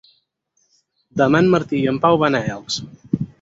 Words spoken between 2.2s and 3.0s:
van a Elx.